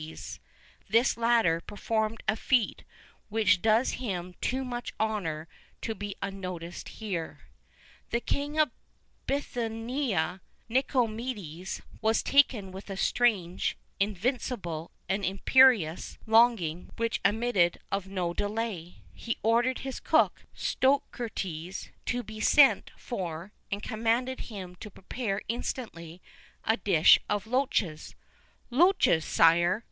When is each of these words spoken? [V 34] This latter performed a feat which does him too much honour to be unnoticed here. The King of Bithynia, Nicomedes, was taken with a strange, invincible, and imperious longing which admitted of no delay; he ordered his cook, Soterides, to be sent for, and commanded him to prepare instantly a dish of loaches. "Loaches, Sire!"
[V 0.01 0.07
34] 0.15 0.41
This 0.89 1.15
latter 1.15 1.61
performed 1.61 2.23
a 2.27 2.35
feat 2.35 2.83
which 3.29 3.61
does 3.61 3.91
him 4.01 4.33
too 4.41 4.63
much 4.65 4.95
honour 4.99 5.47
to 5.81 5.93
be 5.93 6.15
unnoticed 6.23 6.89
here. 6.89 7.41
The 8.09 8.19
King 8.19 8.57
of 8.57 8.71
Bithynia, 9.27 10.41
Nicomedes, 10.67 11.83
was 12.01 12.23
taken 12.23 12.71
with 12.71 12.89
a 12.89 12.97
strange, 12.97 13.77
invincible, 13.99 14.89
and 15.07 15.23
imperious 15.23 16.17
longing 16.25 16.89
which 16.95 17.21
admitted 17.23 17.77
of 17.91 18.07
no 18.07 18.33
delay; 18.33 19.03
he 19.13 19.37
ordered 19.43 19.81
his 19.85 19.99
cook, 19.99 20.45
Soterides, 20.55 21.89
to 22.07 22.23
be 22.23 22.39
sent 22.39 22.89
for, 22.97 23.53
and 23.71 23.83
commanded 23.83 24.39
him 24.49 24.73
to 24.77 24.89
prepare 24.89 25.43
instantly 25.47 26.23
a 26.63 26.75
dish 26.75 27.19
of 27.29 27.45
loaches. 27.45 28.15
"Loaches, 28.71 29.23
Sire!" 29.25 29.79